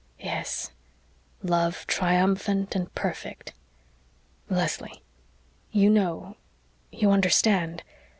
[0.19, 0.71] "Yes
[1.43, 3.53] love triumphant and perfect.
[4.49, 5.03] Leslie,
[5.71, 6.37] you know
[6.91, 7.83] you understand.